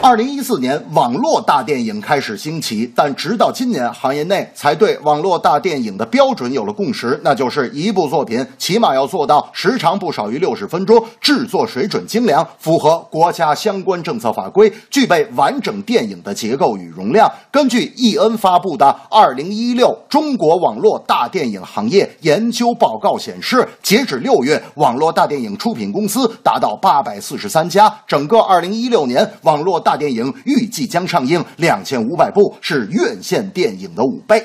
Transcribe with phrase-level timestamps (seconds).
[0.00, 17.28] 二零一四年，网络大电影开始兴起，但直到今年，行业内才对网络大电影的标准有了共识，那就是一部作品起码要做到时长不少于六十分钟，制作水准精良，符合国家相关政策法规，具备完整电影的结构与容量。
[17.50, 27.92] 根据易恩发布的《二零一六中国网络大电影行业研究报告》显示，截止六月，网络大电影出品公司达到八百四十三家。
[28.06, 34.44] 整个二零一六年，网络大电影预计将上映两千五百部，是院线电影的五倍。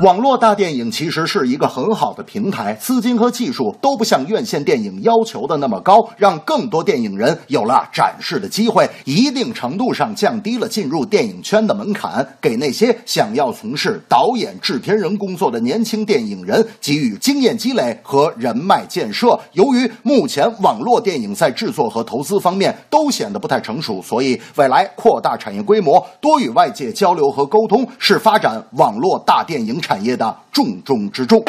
[0.00, 19.36] 网络大电影其实是一个很好的平台，资金和技术都不像院线电影要求的那么高，让更多电影人有了展示的机会，一定程度上降低了进入电影圈的门槛，给那些想要从事导演、制片人工作的年轻电影人给予经验积累和人脉建设。
[19.54, 29.80] 由于目前网络电影在制作和投资方面都显得不太成熟，所以未来扩大产业规模、多与外界交流和沟通是发展网络大电影。
[29.88, 31.42] 产业的重中之重。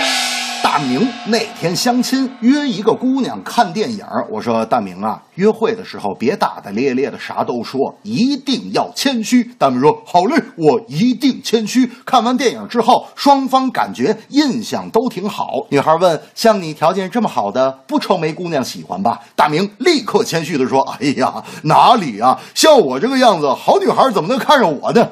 [0.63, 9.43] 大明那天相亲约一个姑娘看电影，我说大明啊，约会的时候别大大咧咧的啥都说，一定要谦虚。
[9.57, 11.89] 大明说好嘞，我一定谦虚。
[12.05, 15.47] 看完电影之后，双方感觉印象都挺好。
[15.69, 19.19] 女孩问：像你条件这么好的，不愁没姑娘喜欢吧？
[19.35, 25.05] 大明立刻谦虚的说：哎呀，哪里啊，像我这个样子，好女孩怎么能看上我呢？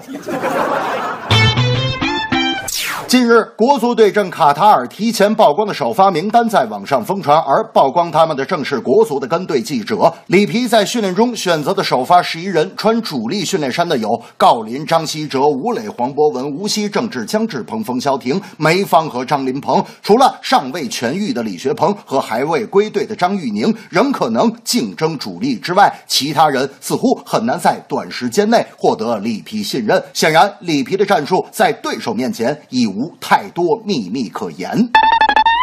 [3.08, 10.13] 近日，国足对阵卡塔尔提前曝光的首发名单在网上疯传，而曝光他们的正是国足的跟队记者。
[10.25, 19.81] 里皮在训练中选择的首发十一人，穿主力训练衫的有郜林、张稀哲、吴磊、黄博文、吴曦、郑智、姜志鹏、冯潇霆、梅芳和张琳芃。
[20.03, 30.03] 除了尚未痊愈的李学鹏和还未归队的张玉宁仍可能竞争主力之外，其他人似乎很难在短时间内获得里皮信任。
[30.13, 33.13] 显然，里皮的战术在对手面前已无。
[33.19, 34.90] 太多秘密可言。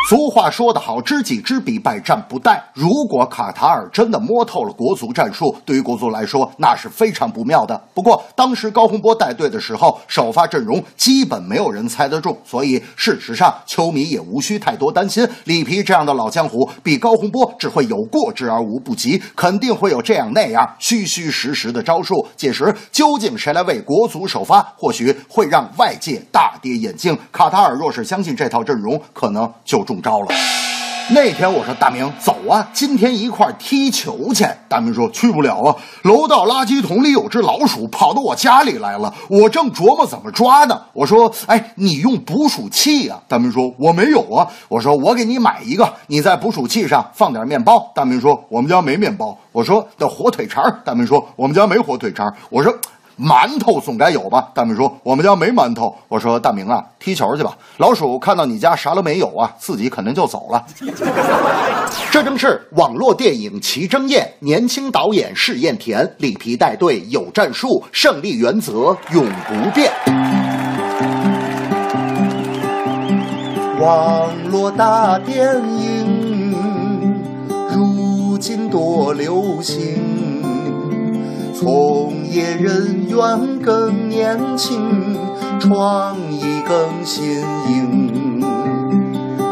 [0.07, 2.61] 俗话说得好，知己知彼，百战不殆。
[2.75, 7.83] 如果卡塔尔真的摸透了国足战术，对于国足来说那是非常不妙的。
[7.95, 15.27] 不过当时高洪波带队的时候，首发阵容基本没有人猜得中，所以事实上球迷也无需太多担心。
[15.45, 22.27] 里皮这样的老江湖，比高洪波只会有过之而无不及，肯定会有这样那样虚虚实实的招数。
[22.37, 27.19] 届时究竟谁来为国足首发，或许会让外界大跌眼镜。
[27.33, 29.94] 卡塔尔若是相信这套阵容，可能就中。
[29.95, 30.27] 中招了。
[31.11, 34.47] 那天我说大明走啊，今天一块踢球去。
[34.69, 40.81] 大明说去不了啊，楼道垃圾桶里有只老鼠跑到我家里来了，我正琢磨怎么抓呢。
[40.95, 43.21] 我说哎，你用捕鼠器啊？
[43.29, 44.49] 大明说我没有啊。
[44.67, 47.93] 我说我给你买一个，你在捕鼠器上放点面包。
[47.95, 49.37] 大明说我们家没面包。
[49.53, 50.65] 我说那火腿肠。
[50.87, 52.35] 大明说我们家没火腿肠。
[52.49, 52.75] 我说。
[53.19, 54.49] 馒头总该有吧？
[54.55, 57.57] 大明说：“我们家没馒头。”我说：“大明啊，踢球去吧。
[57.77, 60.65] 老鼠看到你家啥都没有啊，自己肯定就走了。
[62.11, 69.93] ”这正是网络电影齐争艳，年轻导演试验田，里皮带队有战术，胜利原则永不变。
[73.81, 76.55] 网络大电影
[77.71, 80.03] 如今多流行。
[81.55, 85.17] 从业人员更年轻，
[85.61, 88.43] 创意更新颖。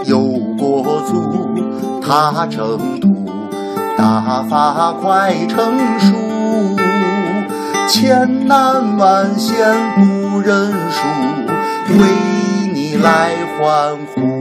[0.05, 0.19] 有
[0.59, 1.55] 国足
[2.05, 3.31] 他征途，
[3.97, 6.17] 大法快成熟。
[7.89, 9.57] 千难万险
[9.95, 11.07] 不认输，
[12.01, 12.05] 为
[12.75, 14.32] 你来欢呼。